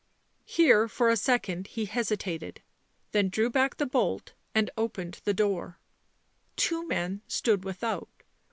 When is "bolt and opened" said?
3.85-5.21